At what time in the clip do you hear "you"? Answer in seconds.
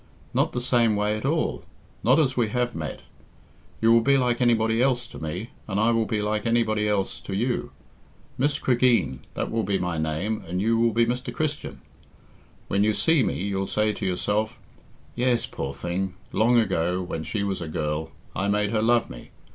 3.81-3.91, 7.35-7.71, 10.59-10.75, 12.83-12.95